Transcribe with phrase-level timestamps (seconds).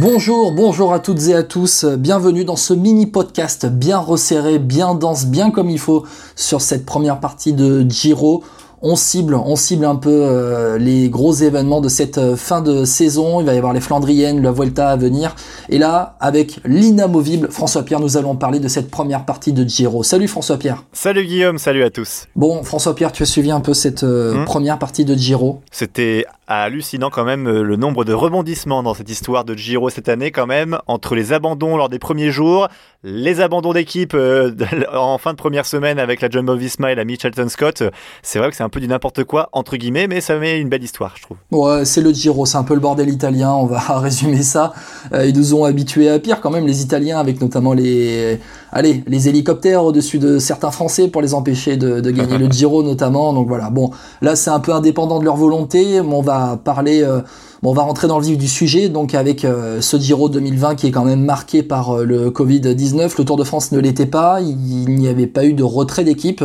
[0.00, 4.94] Bonjour, bonjour à toutes et à tous, bienvenue dans ce mini podcast bien resserré, bien
[4.94, 6.06] dense, bien comme il faut
[6.36, 8.44] sur cette première partie de Giro.
[8.80, 12.84] On cible, on cible un peu euh, les gros événements de cette euh, fin de
[12.84, 13.40] saison.
[13.40, 15.34] Il va y avoir les Flandriennes, la Vuelta à venir.
[15.68, 20.04] Et là, avec l'inamovible François Pierre, nous allons parler de cette première partie de Giro.
[20.04, 20.84] Salut François Pierre.
[20.92, 22.26] Salut Guillaume, salut à tous.
[22.36, 24.44] Bon, François Pierre, tu as suivi un peu cette euh, Hmm.
[24.44, 25.60] première partie de Giro?
[25.72, 30.30] C'était hallucinant quand même le nombre de rebondissements dans cette histoire de Giro cette année
[30.30, 32.68] quand même, entre les abandons lors des premiers jours,
[33.02, 34.16] les abandons d'équipe
[34.94, 37.82] en fin de première semaine avec la Jumbo Visma et la Mitchelton Scott.
[38.22, 40.68] C'est vrai que c'est un peu du n'importe quoi entre guillemets, mais ça met une
[40.68, 41.36] belle histoire, je trouve.
[41.50, 44.72] Ouais, c'est le Giro, c'est un peu le bordel italien, on va résumer ça.
[45.12, 48.38] Euh, ils nous ont habitués à pire quand même, les Italiens, avec notamment les,
[48.72, 52.82] allez, les hélicoptères au-dessus de certains Français pour les empêcher de, de gagner le Giro
[52.82, 53.32] notamment.
[53.32, 53.90] Donc voilà, bon,
[54.22, 57.20] là c'est un peu indépendant de leur volonté, mais on va parler, euh,
[57.62, 60.74] bon, on va rentrer dans le vif du sujet, donc avec euh, ce Giro 2020
[60.74, 63.12] qui est quand même marqué par euh, le Covid-19.
[63.18, 66.44] Le Tour de France ne l'était pas, il n'y avait pas eu de retrait d'équipe.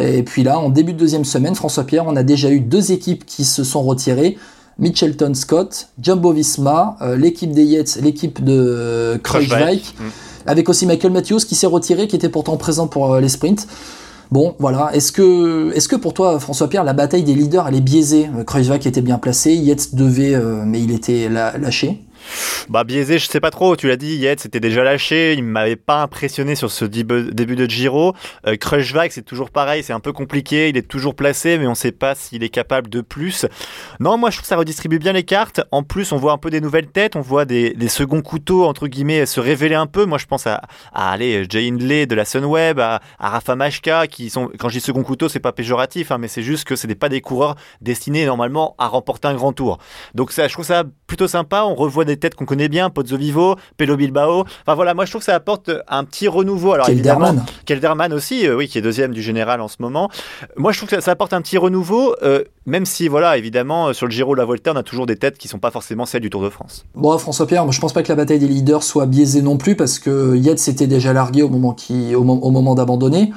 [0.00, 2.92] Et puis là, en début de deuxième semaine, François Pierre, on a déjà eu deux
[2.92, 4.38] équipes qui se sont retirées.
[4.78, 10.04] Mitchelton Scott, Jumbo Visma, euh, l'équipe des Yates, l'équipe de Kruijswijk, Mm.
[10.46, 13.66] avec aussi Michael Matthews qui s'est retiré, qui était pourtant présent pour euh, les sprints.
[14.30, 14.90] Bon, voilà.
[14.94, 18.30] Est-ce que, est-ce que pour toi, François Pierre, la bataille des leaders, elle est biaisée?
[18.46, 22.02] Kruijswijk était bien placé, Yates devait, euh, mais il était la- lâché.
[22.68, 23.76] Bah biaisé, je sais pas trop.
[23.76, 25.34] Tu l'as dit, Yates c'était déjà lâché.
[25.34, 28.14] Il m'avait pas impressionné sur ce début de Giro.
[28.46, 29.82] Euh, Kruijswijk, c'est toujours pareil.
[29.82, 30.68] C'est un peu compliqué.
[30.68, 33.46] Il est toujours placé, mais on sait pas s'il est capable de plus.
[33.98, 35.60] Non, moi je trouve que ça redistribue bien les cartes.
[35.72, 37.16] En plus, on voit un peu des nouvelles têtes.
[37.16, 40.04] On voit des, des seconds couteaux entre guillemets se révéler un peu.
[40.04, 44.06] Moi, je pense à, à aller Jay Hindley de la Sunweb, à, à Rafa Majka,
[44.06, 44.50] qui sont.
[44.58, 46.94] Quand je dis second couteau, c'est pas péjoratif, hein, mais c'est juste que c'est des-
[46.94, 49.78] pas des coureurs destinés normalement à remporter un grand tour.
[50.14, 51.64] Donc ça, je trouve ça plutôt sympa.
[51.64, 54.44] On revoit des têtes qu'on connaît bien, Pozzo Vivo, Pelo Bilbao.
[54.62, 56.72] Enfin voilà, moi je trouve que ça apporte un petit renouveau.
[56.74, 57.44] Alors évidemment, Kelderman.
[57.66, 60.08] Kelderman aussi, euh, oui, qui est deuxième du général en ce moment.
[60.56, 63.88] Moi je trouve que ça, ça apporte un petit renouveau, euh, même si voilà, évidemment,
[63.88, 65.72] euh, sur le Giro de la Volta, on a toujours des têtes qui sont pas
[65.72, 66.84] forcément celles du Tour de France.
[66.94, 69.56] Bon, François Pierre, moi, je pense pas que la bataille des leaders soit biaisée non
[69.56, 73.32] plus parce que Yates s'était déjà largué au moment qui, au, mo- au moment d'abandonner.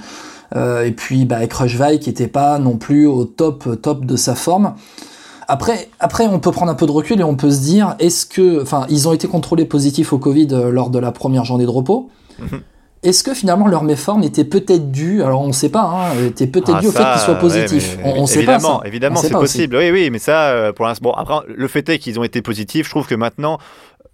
[0.56, 4.36] Euh, et puis, bah, Kruijswijk qui était pas non plus au top, top de sa
[4.36, 4.76] forme.
[5.48, 8.26] Après, après, on peut prendre un peu de recul et on peut se dire, est-ce
[8.26, 11.66] que, enfin, ils ont été contrôlés positifs au Covid euh, lors de la première journée
[11.66, 12.10] de repos.
[12.40, 12.62] Mhm.
[13.04, 16.76] Est-ce que finalement leur méforme était peut-être due, alors on sait pas, hein, était peut-être
[16.78, 17.98] Ah, due au fait qu'ils soient positifs.
[18.02, 18.60] on, on sait pas.
[18.60, 18.80] ça.
[18.86, 19.58] évidemment, c'est aussi.
[19.58, 19.76] possible.
[19.76, 22.42] Oui, oui, mais ça, euh, pour l'instant, bon, après, le fait est qu'ils ont été
[22.42, 22.86] positifs.
[22.86, 23.58] Je trouve que maintenant,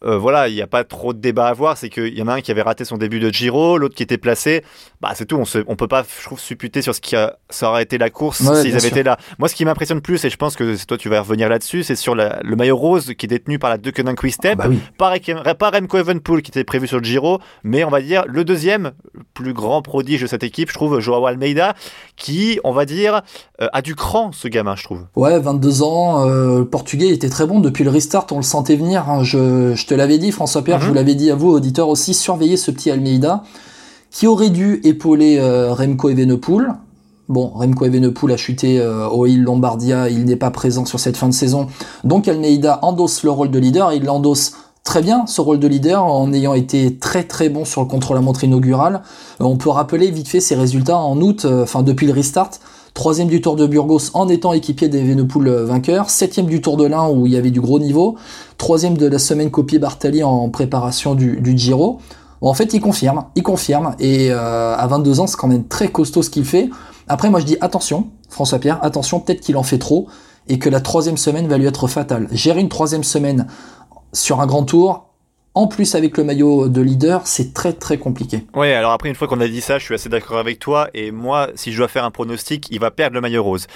[0.06, 1.78] euh, voilà, il n'y a pas trop de débat à avoir.
[1.78, 4.04] C'est qu'il y en a un qui avait raté son début de Giro, l'autre qui
[4.04, 4.64] était placé.
[5.02, 5.36] Bah, c'est tout.
[5.38, 8.10] On on peut pas, je trouve, supputer sur ce qui a, ça aurait été la
[8.10, 8.90] course Ouais, s'ils avaient sûr.
[8.92, 9.18] été là.
[9.40, 11.96] Moi, ce qui m'impressionne plus, et je pense que toi, tu vas revenir là-dessus, c'est
[11.96, 14.80] sur la- le maillot rose qui est détenu par la Deceuninck Quick Ah bah oui.
[14.98, 18.24] Pas, Rem- pas Remco Evenepoel qui était prévu sur le Giro, mais on va dire
[18.28, 18.92] le deuxième
[19.34, 21.74] plus grand prodige de cette équipe, je trouve, Joao Almeida,
[22.16, 23.22] qui, on va dire,
[23.62, 25.06] euh, a du cran, ce gamin, je trouve.
[25.16, 28.76] Ouais, 22 ans, euh, le portugais était très bon depuis le restart, on le sentait
[28.76, 29.10] venir.
[29.10, 29.24] hein.
[29.24, 30.90] Je, je te l'avais dit, François Pierre, je Mhm.
[30.90, 33.44] vous l'avais dit à vous, auditeurs aussi, surveillez ce petit Almeida
[34.12, 36.74] qui aurait dû épauler euh, Remco Evenepoel.
[37.28, 41.16] Bon, Remco Evenepoel a chuté euh, au Hill Lombardia, il n'est pas présent sur cette
[41.18, 41.68] fin de saison.
[42.04, 45.68] Donc Almeida endosse le rôle de leader, et il l'endosse très bien ce rôle de
[45.68, 49.02] leader en ayant été très très bon sur le contre-la-montre inaugural.
[49.42, 52.52] Euh, on peut rappeler vite fait ses résultats en août, euh, enfin depuis le restart.
[53.00, 56.10] Troisième du Tour de Burgos en étant équipier d'Evenepoel euh, vainqueur.
[56.10, 58.18] Septième du Tour de l'Ain où il y avait du gros niveau.
[58.58, 62.02] Troisième de la semaine copié Bartali en préparation du, du Giro.
[62.42, 63.96] En fait, il confirme, il confirme.
[64.00, 66.70] Et euh, à 22 ans, c'est quand même très costaud ce qu'il fait.
[67.08, 70.08] Après, moi, je dis attention, François Pierre, attention, peut-être qu'il en fait trop
[70.50, 72.28] et que la troisième semaine va lui être fatale.
[72.34, 73.48] Gérer une troisième semaine
[74.12, 75.09] sur un grand tour,
[75.60, 78.46] en plus avec le maillot de leader, c'est très très compliqué.
[78.56, 80.88] Ouais, alors après, une fois qu'on a dit ça, je suis assez d'accord avec toi.
[80.94, 83.68] Et moi, si je dois faire un pronostic, il va perdre le maillot rose.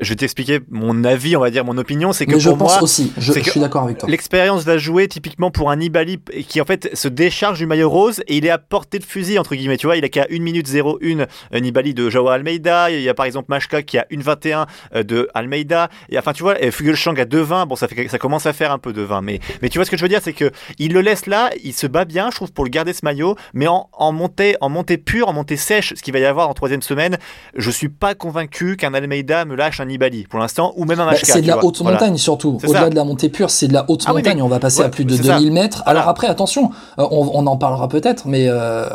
[0.00, 2.12] Je vais t'expliquer mon avis, on va dire mon opinion.
[2.12, 4.08] C'est que Mais je pour pense moi, aussi, je, suis d'accord avec toi.
[4.08, 8.20] L'expérience va jouer typiquement pour un Nibali qui en fait se décharge du maillot rose
[8.26, 9.76] et il est à portée de fusil entre guillemets.
[9.76, 12.90] Tu vois, il a qu'à 1 minute 01 euh, Nibali de Joao Almeida.
[12.90, 15.88] Il y a par exemple Mashka qui a 1,21 euh, de Almeida.
[16.10, 17.66] Et enfin, tu vois, et Fuglsang à 2,20.
[17.66, 19.84] Bon, ça fait ça commence à faire un peu de 20, mais mais tu vois
[19.84, 22.28] ce que je veux dire, c'est que il le laisse là, il se bat bien,
[22.30, 25.32] je trouve, pour le garder ce maillot, mais en, en montée, en montée pure, en
[25.32, 27.16] montée sèche, ce qu'il va y avoir en troisième semaine,
[27.56, 31.06] je suis pas convaincu qu'un Almeida me lâche un Nibali pour l'instant, ou même un
[31.06, 31.64] Bah, c'est de la vois.
[31.64, 31.98] haute Voilà.
[31.98, 32.58] montagne surtout.
[32.62, 34.36] Au-delà de la montée pure, c'est de la haute Ah oui, montagne.
[34.36, 35.38] mais- On va passer ouais, à plus de c'est ça.
[35.38, 35.82] 2000 mètres.
[35.84, 36.00] Voilà.
[36.00, 38.88] Alors après, attention, euh, on, on en parlera peut-être, mais euh,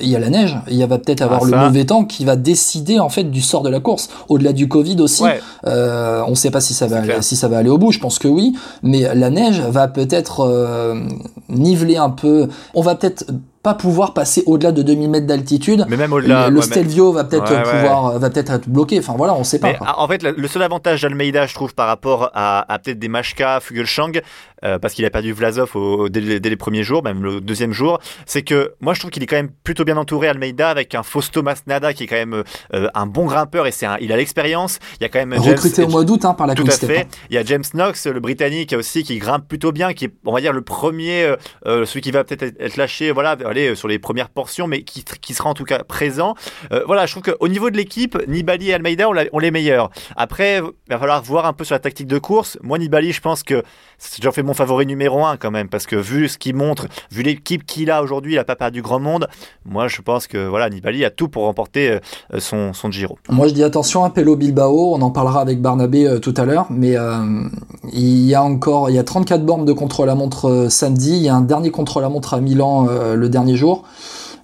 [0.00, 0.56] il y a la neige.
[0.68, 1.64] Il y va peut-être avoir Ah, le ça.
[1.64, 4.08] mauvais temps qui va décider en fait du sort de la course.
[4.28, 5.40] Au-delà du Covid aussi, Ouais.
[5.66, 7.22] euh, on ne sait pas si ça va clair.
[7.24, 7.92] si ça va aller au bout.
[7.92, 11.00] Je pense que oui, mais la neige va peut-être euh,
[11.48, 12.48] niveler un peu.
[12.74, 13.24] On va peut-être
[13.66, 15.86] pas pouvoir passer au-delà de 2000 mètres d'altitude.
[15.88, 16.48] Mais même au-delà.
[16.50, 17.80] Le, mais- Stelvio va peut-être Ouais, ouais.
[17.80, 18.98] pouvoir va peut-être être bloqué.
[19.00, 19.72] Enfin voilà, on sait pas.
[19.72, 23.08] Mais en fait, le seul avantage d'Almeida, je trouve, par rapport à, à peut-être des
[23.08, 24.20] Machka, Fugelshang,
[24.64, 27.40] euh, parce qu'il a perdu Vlasov au- dès, les- dès les premiers jours, même le
[27.40, 30.70] deuxième jour, c'est que moi je trouve qu'il est quand même plutôt bien entouré, Almeida,
[30.70, 32.42] avec un Fausto Masnada qui est quand même
[32.74, 34.78] euh, un bon grimpeur et c'est un- il a l'expérience.
[35.00, 36.70] Il y a quand même James- Recruté au mois d'août hein, par la Tout à
[36.70, 37.00] fait.
[37.00, 37.04] hein.
[37.30, 40.32] Il y a James Knox, le Britannique, aussi qui grimpe plutôt bien, qui est, on
[40.32, 41.36] va dire, le premier, euh,
[41.66, 44.82] euh, celui qui va peut-être être- être lâché, voilà, euh, sur les premières portions, mais
[44.82, 46.34] qui, qui sera en tout cas présent.
[46.72, 49.90] Euh, voilà, je trouve qu'au niveau de l'équipe, Nibali et Almeida ont, les meilleurs.
[50.16, 52.58] Après, il va falloir voir un peu sur la tactique de course.
[52.62, 53.62] Moi, Nibali, je pense que
[54.20, 57.22] j'en fais mon favori numéro un quand même, parce que vu ce qu'il montre, vu
[57.22, 59.28] l'équipe qu'il a aujourd'hui, il a pas perdu grand monde.
[59.64, 61.90] Moi, je pense que voilà, Nibali a tout pour remporter
[62.32, 63.18] euh, son, son Giro.
[63.28, 64.94] Moi, je dis attention à Pello Bilbao.
[64.94, 66.96] On en parlera avec Barnabé tout à l'heure, mais
[67.92, 71.16] il y a encore, il y a 34 bornes de contre-la-montre samedi.
[71.16, 73.84] Il y a un dernier contre-la-montre à Milan le dernier jour.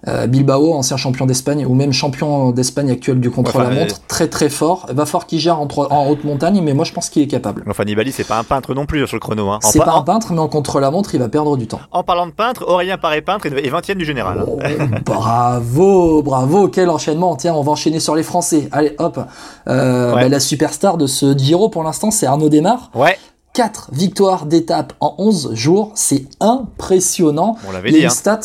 [0.08, 4.86] Euh, Bilbao, ancien champion d'Espagne ou même champion d'Espagne actuel du contre-la-montre, très très fort.
[4.92, 5.68] Va falloir qu'il gère en,
[6.08, 7.62] haute montagne, mais moi je pense qu'il est capable.
[7.70, 9.48] Enfin, Nibali, c'est pas un peintre non plus sur le chrono.
[9.50, 9.60] Hein.
[9.62, 11.78] C'est pa- pas un peintre, mais en contre-la-montre, il va perdre du temps.
[11.92, 14.44] En parlant de peintre, Aurélien Paré peintre est 20 e du général.
[14.44, 14.58] Oh,
[15.04, 17.36] bravo, bravo, quel enchaînement.
[17.36, 18.68] Tiens, on va enchaîner sur les Français.
[18.72, 19.20] Allez, hop.
[19.68, 20.22] Euh, Ouais.
[20.22, 22.90] bah, la superstar de ce Giro pour l'instant, c'est Arnaud Desmar.
[22.94, 23.16] Ouais,
[23.52, 27.56] 4 victoires d'étape en 11 jours, c'est impressionnant.
[27.68, 28.04] on l'avait dit.
[28.04, 28.08] Hein.
[28.08, 28.40] stat,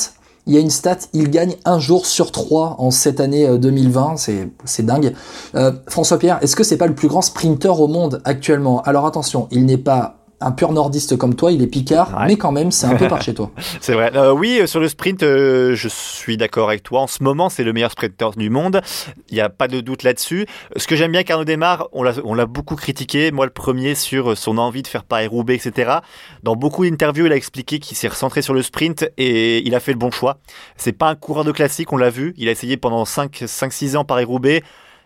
[0.48, 3.58] il y a une stat, il gagne un jour sur trois en cette année euh,
[3.58, 5.14] 2020, c'est c'est dingue.
[5.56, 8.82] Euh, François Pierre, est-ce que c'est pas le plus grand sprinter au monde actuellement?
[8.84, 12.28] Alors attention, il n'est pas un pur nordiste comme toi, il est picard, Ouais.
[12.28, 13.50] mais quand même, c'est un peu par chez toi.
[13.82, 14.12] C'est vrai.
[14.16, 17.02] Euh, oui, euh, sur le sprint, euh, je suis d'accord avec toi.
[17.02, 18.82] En ce moment, c'est le meilleur sprinter du monde.
[19.30, 20.46] Il n'y a pas de doute là-dessus.
[20.76, 23.32] Ce que j'aime bien, Carnot Desmar, on l'a beaucoup critiqué.
[23.32, 25.92] Moi, le premier, sur son envie de faire Paris-Roubaix, etc.
[26.44, 29.80] Dans beaucoup d'interviews, il a expliqué qu'il s'est recentré sur le sprint et il a
[29.80, 30.38] fait le bon choix.
[30.76, 32.34] C'est pas un coureur de classique, on l'a vu.
[32.38, 34.62] Il a essayé pendant 5-6 ans Paris-Roubaix.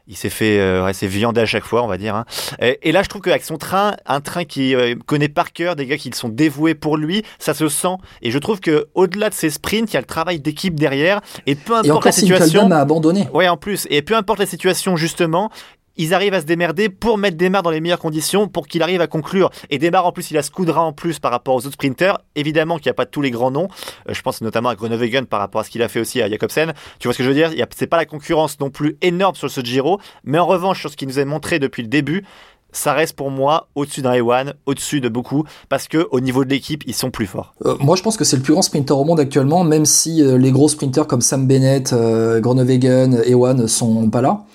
[0.08, 2.16] Il s'est fait, euh, ouais, c'est viandé à chaque fois, on va dire.
[2.16, 2.26] hein.
[2.60, 5.76] Et, et là, je trouve qu'avec son train, un train qui euh, connaît par cœur
[5.76, 7.96] des gars qui sont dévoués pour lui, ça se sent.
[8.22, 11.22] Et je trouve que au-delà de ces sprints, il y a le travail d'équipe derrière.
[11.46, 13.28] Et peu Et importe encore la si situation, a abandonné.
[13.34, 13.88] ouais, en plus.
[13.90, 15.50] Et peu importe la situation, justement.
[15.98, 19.02] Ils arrivent à se démerder pour mettre Desmar dans les meilleures conditions pour qu'il arrive
[19.02, 19.50] à conclure.
[19.70, 22.18] Et Desmar, en plus, il a Scoudra en plus par rapport aux autres sprinters.
[22.36, 23.68] Évidemment qu'il n'y a pas tous les grands noms.
[24.10, 26.30] Euh, je pense notamment à Groenewegen par rapport à ce qu'il a fait aussi à
[26.30, 26.74] Jacobsen.
[27.00, 27.52] Tu vois ce que je veux dire?
[27.76, 30.00] C'est pas la concurrence non plus énorme sur ce Giro.
[30.24, 32.24] Mais en revanche, sur ce qu'il nous a montré depuis le début,
[32.72, 36.50] ça reste pour moi au-dessus d'un Ewan, au-dessus de beaucoup, parce que au niveau de
[36.50, 37.54] l'équipe, ils sont plus forts.
[37.66, 40.24] Euh, moi, je pense que c'est le plus grand sprinter au monde actuellement, même si
[40.24, 44.46] euh, les gros sprinters comme Sam Bennett, Groenewegen, Ewan sont pas là.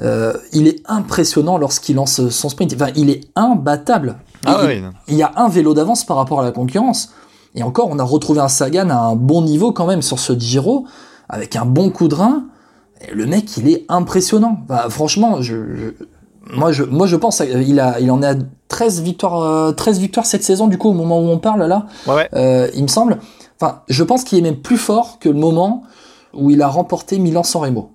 [0.00, 2.72] Euh, il est impressionnant lorsqu'il lance son sprint.
[2.74, 4.16] Enfin, il est imbattable.
[4.46, 4.82] Ah il, oui.
[5.08, 7.10] il y a un vélo d'avance par rapport à la concurrence.
[7.54, 10.38] Et encore, on a retrouvé un Sagan à un bon niveau quand même sur ce
[10.38, 10.86] Giro,
[11.28, 12.44] avec un bon coup de rein.
[13.08, 14.58] Et le mec, il est impressionnant.
[14.68, 16.04] Enfin, franchement, je, je-
[16.54, 18.34] moi, je, moi, je pense, euh, il a, il en est à
[18.68, 21.86] 13 victoires, euh, 13 victoires cette saison, du coup, au moment où on parle, là.
[22.06, 22.28] Ouais, ouais.
[22.34, 23.18] Euh, il me semble.
[23.60, 25.82] Enfin, je pense qu'il est même plus fort que le moment
[26.34, 27.90] où il a remporté Milan-San Remo.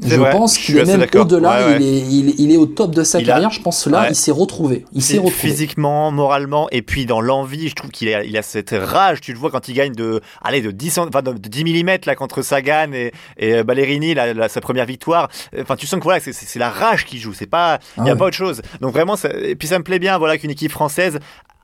[0.00, 1.66] Je vrai, pense qu'il est même au-delà.
[1.66, 1.76] Ouais, ouais.
[1.80, 3.50] Il, est, il, est- il est au top de sa Il a- carrière.
[3.50, 4.06] Je pense là, Ouais.
[4.10, 4.84] il s'est retrouvé.
[4.92, 5.34] Il s'est retrouvé.
[5.34, 9.20] Physiquement, moralement, et puis dans l'envie, je trouve qu'il a, il a cette rage.
[9.20, 11.98] Tu le vois quand il gagne de, allez, de 10, cent- enfin, de 10 mm
[12.06, 15.28] là contre Sagan et, et euh, Ballerini, là, là, sa première victoire.
[15.60, 17.32] Enfin, tu sens que voilà, c'est- la rage qui joue.
[17.34, 18.18] C'est pas, il Ah y a ouais.
[18.18, 18.62] pas autre chose.
[18.80, 21.18] Donc vraiment, ça- et puis ça me plaît bien, voilà, qu'une équipe française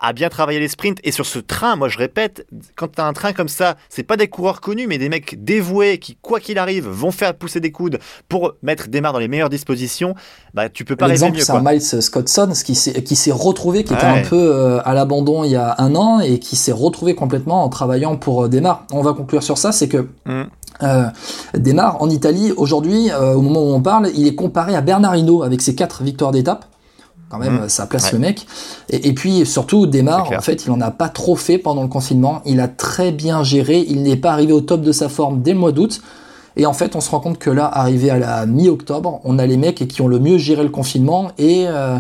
[0.06, 2.46] a bien travaillé les sprints et sur ce train, moi je répète,
[2.76, 5.42] quand tu as un train comme ça, c'est pas des coureurs connus, mais des mecs
[5.42, 9.28] dévoués qui, quoi qu'il arrive, vont faire pousser des coudes pour mettre Desmar dans les
[9.28, 10.14] meilleures dispositions.
[10.52, 11.40] Bah, tu peux pas rêver mieux.
[11.40, 15.50] c'est un Miles Scottson qui s'est retrouvé, qui était un peu euh, à l'abandon il
[15.50, 18.87] y a un an et qui s'est retrouvé complètement en travaillant pour euh, Desmar.
[18.92, 20.42] On va conclure sur ça, c'est que Mm.
[20.82, 21.04] euh,
[21.54, 25.16] Desmar en Italie aujourd'hui, euh, au moment où on parle, il est comparé à Bernard
[25.16, 26.66] Hinault avec ses quatre victoires d'étape.
[27.31, 27.69] Quand même, Mm.
[27.69, 28.12] ça place Ouais.
[28.12, 28.47] le mec.
[28.90, 30.38] Et, et puis surtout, clair.
[30.38, 32.43] en fait, il en a pas trop fait pendant le confinement.
[32.45, 33.85] Il a très bien géré.
[33.88, 36.00] Il n'est pas arrivé au top de sa forme dès le mois d'août.
[36.57, 39.47] Et en fait, on se rend compte que là, arrivé à la mi-octobre, on a
[39.47, 41.99] les mecs qui ont le mieux géré le confinement et euh,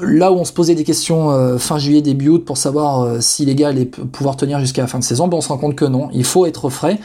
[0.00, 3.20] là où on se posait des questions euh, fin juillet, début août pour savoir euh,
[3.20, 5.58] si les gars allaient pouvoir tenir jusqu'à la fin de saison, ben on se rend
[5.58, 7.00] compte que non, il faut être frais.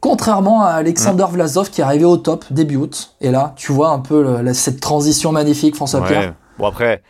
[0.00, 1.32] Contrairement à Alexander mm.
[1.32, 3.14] Vlasov qui est arrivé au top début août.
[3.20, 6.34] Et là, tu vois un peu cette transition magnifique, François Pierre.
[6.58, 7.02] Bon après,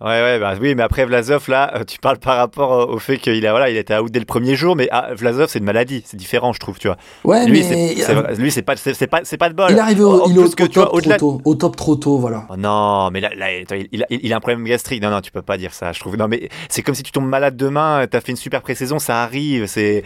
[0.00, 3.00] Ouais, ouais, bah oui, mais après Vlasov, là, euh, tu parles par rapport euh, au
[3.00, 5.58] fait qu'il a, voilà, il était out dès le premier jour, mais ah, Vlasov, c'est
[5.58, 6.96] une maladie, c'est différent, je trouve, tu vois.
[7.24, 7.96] Ouais, lui, mais
[8.36, 9.66] lui, c'est pas, c'est pas, c'est pas de bol.
[9.70, 12.46] Il est arrivé au, il au, top trop tôt, au top trop tôt, voilà.
[12.48, 15.02] Oh, non, mais là, là il, il, a, il, a, un problème gastrique.
[15.02, 16.16] Non, non, tu peux pas dire ça, je trouve.
[16.16, 19.24] Non, mais c'est comme si tu tombes malade demain, t'as fait une super pré-saison, ça
[19.24, 19.66] arrive.
[19.66, 20.04] C'est,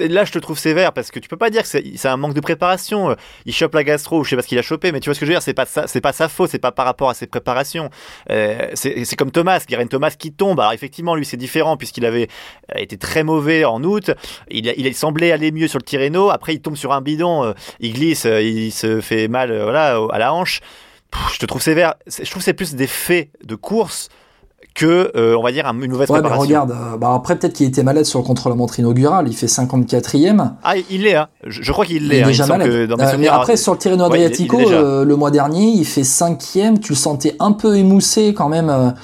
[0.00, 2.34] là, je te trouve sévère parce que tu peux pas dire que c'est un manque
[2.34, 3.14] de préparation.
[3.46, 5.20] Il chope la gastro, je sais pas ce qu'il a chopé, mais tu vois ce
[5.20, 7.08] que je veux dire, c'est pas ça, c'est pas sa faute, c'est pas par rapport
[7.08, 7.88] à ses préparations.
[8.30, 10.60] Euh, c'est comme Thomas, Guérin Thomas qui tombe.
[10.60, 12.28] Alors effectivement, lui c'est différent puisqu'il avait
[12.74, 14.10] euh, été très mauvais en août.
[14.50, 16.30] Il, semblait aller mieux sur le Tirreno.
[16.30, 19.98] Après, il tombe sur un bidon, euh, il glisse, euh, il se fait mal voilà,
[20.10, 20.60] à la hanche.
[21.32, 21.94] je te trouve sévère.
[22.06, 24.08] Je trouve c'est plus des faits de course
[24.78, 26.40] que, on va dire, une mauvaise ouais, préparation.
[26.40, 30.52] regarde, bah après peut-être qu'il était malade sur le contre-la-montre inaugural, il fait 54e.
[30.62, 31.28] Ah, il l'est, hein.
[31.46, 32.16] je, crois qu'il l'est.
[32.16, 32.28] Il est hein.
[32.28, 32.94] déjà malade.
[33.30, 37.52] après, sur le Tirreno Adriatico, le mois dernier, il fait 5e, tu le sentais un
[37.52, 38.94] peu émoussé quand même.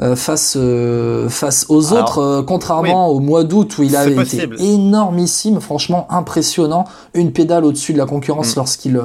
[0.00, 4.48] Euh, face euh, face aux autres, euh, contrairement au mois d'août où il avait été
[4.58, 8.58] énormissime, franchement impressionnant, une pédale au-dessus de la concurrence mm.
[8.58, 9.00] lorsqu'il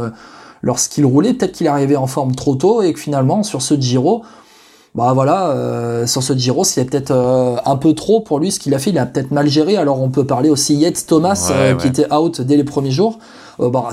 [0.63, 1.36] lorsqu'il roulait.
[1.36, 4.24] Peut-être qu'il arrivait en forme trop tôt et que finalement sur ce Giro,
[4.96, 7.12] bah voilà, sur ce Giro, c'est peut-être
[7.65, 8.89] un peu trop pour lui ce qu'il a fait.
[8.89, 9.77] Il a peut-être mal géré.
[9.77, 13.19] Alors on peut parler aussi Yates Thomas qui était out dès les premiers jours.
[13.60, 13.89] Euh, bah,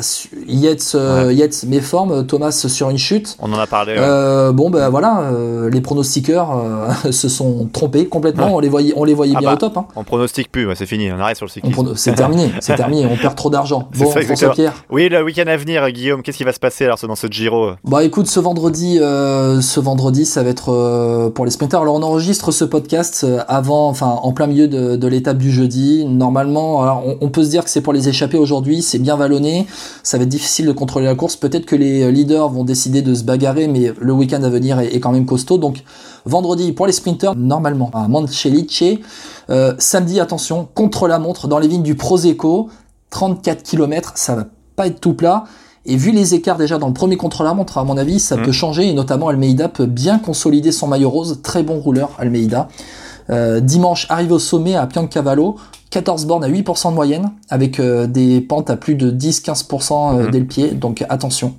[0.47, 3.37] Yates, euh, Yates méforme, Thomas sur une chute.
[3.41, 3.95] On en a parlé.
[3.99, 5.31] Euh, bon, ben voilà,
[5.71, 6.63] les pronostiqueurs
[7.11, 8.55] se sont trompés complètement.
[8.55, 9.77] On les voyait, on les voyait ah bien bah, au top.
[9.77, 9.87] Hein.
[9.97, 11.95] On pronostique plus, c'est fini, on arrête sur le cyclisme.
[11.97, 13.89] C'est terminé, c'est terminé, on perd trop d'argent.
[13.97, 14.85] Bon, François Pierre.
[14.91, 17.73] Oui, le week-end à venir, Guillaume, qu'est-ce qui va se passer alors dans ce Giro?
[17.85, 21.81] Bah écoute, ce vendredi, ce vendredi, ça va être pour les sprinters.
[21.81, 26.05] Alors on enregistre ce podcast avant, enfin en plein milieu de, l'étape du jeudi.
[26.05, 29.17] Normalement, alors, on, on, peut se dire que c'est pour les échapper aujourd'hui, c'est bien
[29.17, 29.56] vallonné
[30.03, 31.37] ça va être difficile de contrôler la course.
[31.37, 35.01] Peut-être que les leaders vont décider de se bagarrer, mais le week-end à venir est,
[35.01, 35.59] quand même costaud.
[35.59, 35.83] Donc
[36.25, 38.85] vendredi pour les sprinters, normalement à Manchelice.
[39.49, 42.69] Euh, samedi, attention, contre la montre dans les vignes du Prosecco,
[43.11, 45.45] 34 km, ça va pas être tout plat.
[45.89, 48.43] Et vu les écarts déjà dans le premier contre-la-montre, à mon avis, ça mmh.
[48.43, 48.89] peut changer.
[48.89, 51.41] Et notamment, Almeida peut bien consolider son maillot rose.
[51.43, 52.69] Très bon rouleur, Almeida.
[53.31, 55.57] Euh, dimanche, arrive au sommet à Piancavallo.
[55.91, 60.25] 14 bornes à 8% de moyenne, avec euh, des pentes à plus de 10-15% euh,
[60.25, 60.31] mhm.
[60.31, 61.55] dès le pied, donc attention.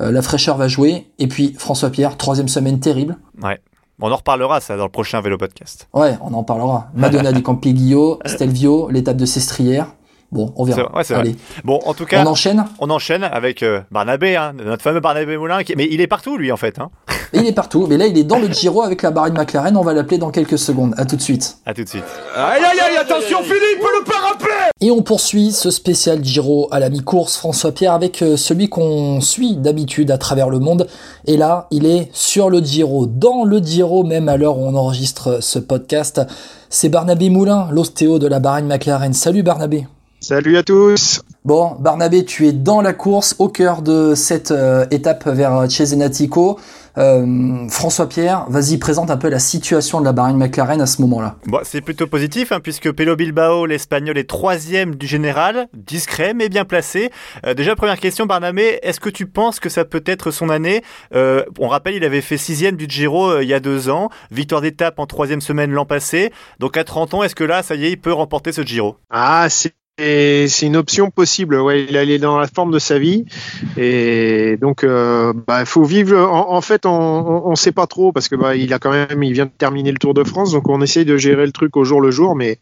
[0.00, 1.06] Euh, la fraîcheur va jouer.
[1.18, 3.16] Et puis François Pierre, troisième semaine terrible.
[3.42, 3.60] Ouais.
[4.00, 5.88] On en reparlera ça dans le prochain vélo podcast.
[5.94, 6.88] Ouais, on en parlera.
[6.94, 9.88] Madonna di Campiglio, Stelvio, l'étape de Sestrière.
[10.36, 10.90] Bon, on verra.
[11.10, 11.36] Allez.
[11.64, 12.64] Bon, en tout cas, on enchaîne.
[12.78, 15.60] On enchaîne avec Barnabé, hein, notre fameux Barnabé Moulin.
[15.76, 16.78] Mais il est partout, lui, en fait.
[16.78, 16.90] Hein.
[17.32, 17.86] il est partout.
[17.88, 19.76] Mais là, il est dans le Giro avec la barre de McLaren.
[19.76, 20.94] On va l'appeler dans quelques secondes.
[20.96, 21.58] À tout de suite.
[21.66, 22.04] À tout de suite.
[22.34, 26.90] Aïe, aïe, aïe, attention, Philippe, le parapet Et on poursuit ce spécial Giro à la
[26.90, 30.86] mi-course François Pierre avec euh, celui qu'on suit d'habitude à travers le monde.
[31.26, 34.74] Et là, il est sur le Giro, dans le Giro, même à l'heure où on
[34.74, 36.20] enregistre ce podcast.
[36.68, 39.12] C'est Barnabé Moulin, l'ostéo de la Bahreïn McLaren.
[39.12, 39.86] Salut Barnabé.
[40.28, 41.22] Salut à tous.
[41.44, 46.58] Bon, Barnabé, tu es dans la course, au cœur de cette euh, étape vers Cesenatico.
[46.98, 51.00] Euh, François Pierre, vas-y, présente un peu la situation de la Bahreïn McLaren à ce
[51.02, 51.36] moment-là.
[51.46, 56.48] Bon, c'est plutôt positif, hein, puisque Pelo Bilbao, l'Espagnol, est troisième du général, discret mais
[56.48, 57.12] bien placé.
[57.46, 60.82] Euh, déjà, première question, Barnabé, est-ce que tu penses que ça peut être son année?
[61.14, 64.98] On rappelle, il avait fait sixième du Giro il y a deux ans, victoire d'étape
[64.98, 66.32] en troisième semaine l'an passé.
[66.58, 68.96] Donc à 30 ans, est-ce que là, ça y est, il peut remporter ce Giro?
[69.08, 71.56] Ah, c'est c'est une option possible.
[71.56, 73.24] Ouais, il est dans la forme de sa vie
[73.76, 76.18] et donc euh, bah, faut vivre.
[76.18, 79.32] En, fait, on, ne sait pas trop parce que bah, il a quand même, il
[79.32, 81.84] vient de terminer le Tour de France, donc on essaye de gérer le truc au
[81.84, 82.58] jour le jour, mais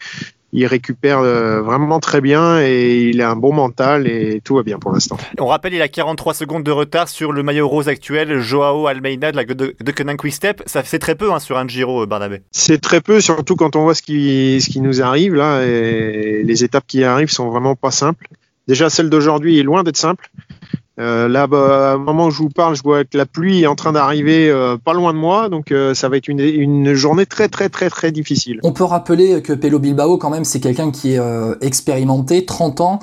[0.54, 4.62] il récupère euh, vraiment très bien et il a un bon mental et tout va
[4.62, 5.18] bien pour l'instant.
[5.38, 9.32] On rappelle, il a 43 secondes de retard sur le maillot rose actuel, Joao Almeida
[9.32, 10.62] de la Quick Step.
[10.66, 12.42] Ça fait très peu hein, sur un Giro, euh, Barnabé.
[12.52, 15.62] C'est très peu, surtout quand on voit ce qui, ce qui nous arrive là.
[15.64, 18.28] Et les étapes qui arrivent sont vraiment pas simples.
[18.68, 20.30] Déjà, celle d'aujourd'hui est loin d'être simple.
[21.01, 23.67] Euh, là, bah, au moment où je vous parle, je vois que la pluie est
[23.67, 27.27] en train d'arriver euh, pas loin de moi, donc euh, ça va être une, journée
[27.27, 28.61] très très très très difficile.
[28.63, 31.21] On peut rappeler que Pelo Bilbao, quand même, c'est quelqu'un qui est
[31.61, 32.99] expérimenté, 30 ans.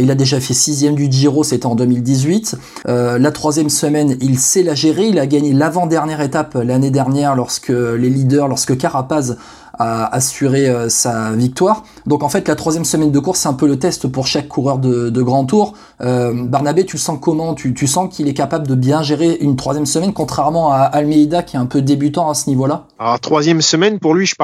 [0.00, 2.56] il a déjà fait sixième du Giro, c'était en 2018.
[2.86, 5.06] la troisième semaine, il sait la gérer.
[5.06, 9.36] Il a gagné l'avant-dernière étape l'année dernière lorsque les leaders, lorsque Carapaz
[9.78, 11.84] à assurer euh, sa victoire.
[12.06, 14.48] Donc en fait, la troisième semaine de course, c'est un peu le test pour chaque
[14.48, 15.74] coureur de, de grand tour.
[16.00, 17.54] Euh, Barnabé, tu sens comment?
[17.54, 21.42] Tu, tu sens qu'il est capable de bien gérer une troisième semaine, contrairement à Almeida
[21.42, 22.86] qui est un peu débutant à ce niveau-là?
[22.98, 24.34] Alors troisième semaine, pour lui, je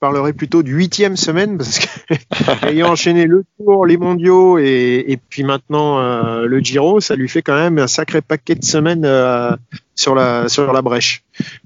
[0.00, 5.44] parlerai plutôt de huitième semaine parce qu'ayant enchaîné le Tour, les Mondiaux et, et puis
[5.44, 9.56] maintenant euh, le Giro, ça lui fait quand même un sacré paquet de semaines euh,
[10.00, 11.22] sur la sur la brèche.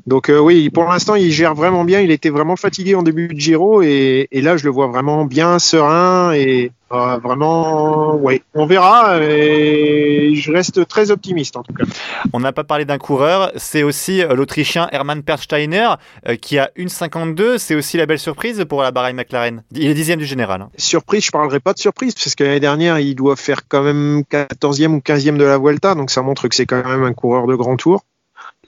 [0.07, 2.01] Donc euh, oui, pour l'instant, il gère vraiment bien.
[2.01, 5.25] Il était vraiment fatigué en début de Giro et, et là, je le vois vraiment
[5.25, 9.21] bien serein et euh, vraiment, oui, on verra.
[9.21, 11.85] Et je reste très optimiste en tout cas.
[12.33, 15.95] On n'a pas parlé d'un coureur, c'est aussi euh, l'Autrichien Hermann Persteiner
[16.29, 17.59] euh, qui a 1,52.
[17.59, 19.63] C'est aussi la belle surprise pour la Bahrain McLaren.
[19.73, 20.61] Il est dixième du général.
[20.63, 20.71] Hein.
[20.77, 24.23] Surprise, je parlerai pas de surprise parce que l'année dernière, il doit faire quand même
[24.31, 27.47] 14e ou 15e de la Vuelta, donc ça montre que c'est quand même un coureur
[27.47, 28.03] de grand tour.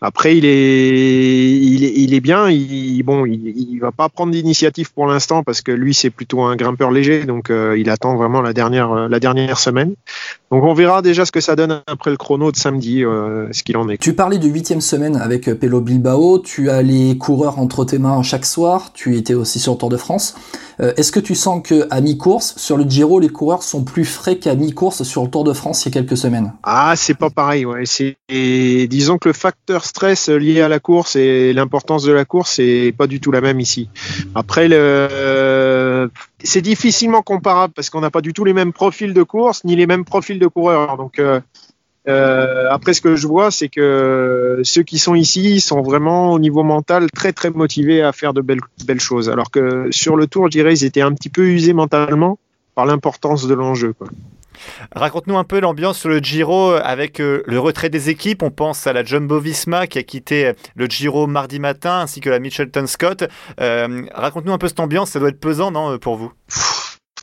[0.01, 2.51] Après, il est, il est, bien.
[2.51, 6.57] Il, bon, il, va pas prendre d'initiative pour l'instant parce que lui, c'est plutôt un
[6.57, 9.95] grimpeur léger, donc euh, il attend vraiment la dernière, euh, la dernière semaine.
[10.51, 13.63] Donc, on verra déjà ce que ça donne après le chrono de samedi, euh, ce
[13.63, 13.99] qu'il en est.
[13.99, 16.39] Tu parlais de huitième semaine avec Pelo Bilbao.
[16.39, 18.93] Tu as les coureurs entre tes mains chaque soir.
[18.93, 20.37] Tu étais aussi sur Tour de France.
[20.81, 24.05] Euh, Est-ce que tu sens que à mi-course, sur le Giro, les coureurs sont plus
[24.05, 26.53] frais qu'à mi-course sur le Tour de France il y a quelques semaines?
[26.63, 27.65] Ah, c'est pas pareil.
[27.65, 27.85] Ouais.
[28.29, 32.95] Disons que le facteur stress lié à la course et l'importance de la course c'est
[32.97, 33.89] pas du tout la même ici.
[34.35, 34.69] Après,
[36.43, 39.77] c'est difficilement comparable parce qu'on n'a pas du tout les mêmes profils de course ni
[39.77, 40.97] les mêmes profils de coureurs.
[41.19, 41.41] Euh,
[42.09, 46.39] euh, après, ce que je vois, c'est que ceux qui sont ici sont vraiment au
[46.39, 49.29] niveau mental très très motivés à faire de belles, belles choses.
[49.29, 52.39] Alors que sur le tour, je dirais, ils étaient un petit peu usés mentalement
[52.75, 53.95] par l'importance de l'enjeu.
[54.95, 58.43] Raconte-nous un peu l'ambiance sur le Giro avec euh, le retrait des équipes.
[58.43, 62.31] On pense à la Jumbo Visma qui a quitté le Giro mardi matin ainsi que
[62.31, 63.25] la Mitchelton Scott.
[63.61, 65.11] Euh, Raconte-nous un peu cette ambiance.
[65.11, 66.33] Ça doit être pesant, non, pour vous?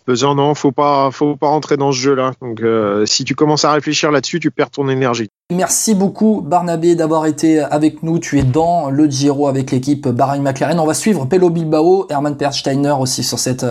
[0.07, 2.31] Non, faut pas, faut pas rentrer dans ce jeu-là.
[2.41, 5.29] Donc, euh, si tu commences à réfléchir là-dessus, tu perds ton énergie.
[5.51, 8.19] Merci beaucoup Barnabé d'avoir été avec nous.
[8.19, 10.79] Tu es dans le Giro avec l'équipe Bahrain McLaren.
[10.79, 13.65] On va suivre Pelo Bilbao, Hermann Persteiner aussi sur cette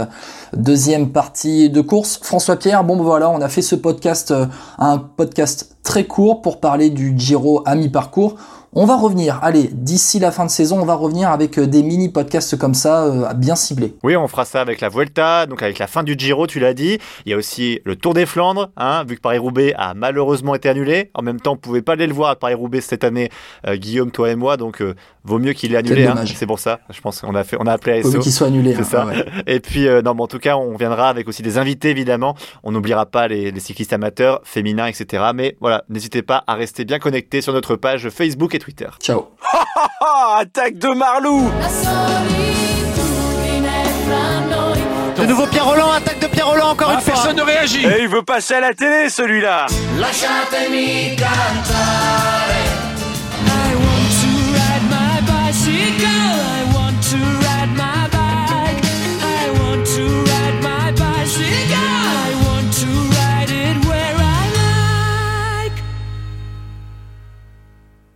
[0.53, 2.21] deuxième partie de course.
[2.23, 4.33] François Pierre, bon voilà, on a fait ce podcast,
[4.79, 8.37] un podcast très court pour parler du Giro à mi-parcours.
[8.75, 12.09] On va revenir, allez, d'ici la fin de saison, on va revenir avec des mini
[12.09, 13.95] podcasts comme ça, euh, bien ciblés.
[14.03, 16.73] Oui, on fera ça avec la Vuelta, donc avec la fin du Giro, tu l'as
[16.73, 16.99] dit.
[17.27, 20.71] Il y a aussi le Tour des Flandres, hein, vu que Paris-Roubaix a malheureusement été
[20.71, 21.11] annulé.
[21.13, 23.29] En même temps, on pouvait pas aller le voir à Paris-Roubaix cette année,
[23.67, 24.95] euh, Guillaume, toi et moi, donc euh,
[25.25, 26.07] vaut mieux qu'il ait annulé.
[26.07, 28.09] Hein, c'est pour ça, je pense qu'on a fait, on a appelé ASO.
[28.11, 28.75] Vaut mieux qu'il soit annulé.
[28.75, 29.07] C'est hein, ça.
[29.07, 29.25] ouais.
[29.47, 32.35] Et puis, euh, non, mais en tout cas, on viendra avec aussi des invités, évidemment.
[32.63, 35.25] On n'oubliera pas les, les cyclistes amateurs, féminins, etc.
[35.35, 38.89] Mais voilà, n'hésitez pas à rester bien connectés sur notre page Facebook et Twitter.
[39.01, 39.29] Ciao.
[40.39, 41.51] Attaque de Marlou
[45.17, 47.15] De nouveau Pierre Roland, attaque de Pierre Roland encore Ah, une fois.
[47.15, 49.67] Personne ne réagit Et il veut passer à la télé celui-là
[49.99, 52.82] Lasciatemi cantare